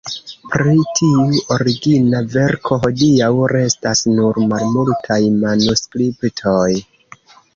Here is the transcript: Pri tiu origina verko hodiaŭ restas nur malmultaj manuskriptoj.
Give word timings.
Pri 0.51 0.79
tiu 0.99 1.25
origina 1.55 2.21
verko 2.35 2.79
hodiaŭ 2.87 3.29
restas 3.53 4.01
nur 4.15 4.41
malmultaj 4.53 5.21
manuskriptoj. 5.45 6.69